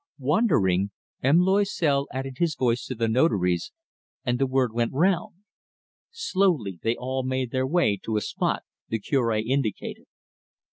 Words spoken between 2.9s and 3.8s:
the Notary's,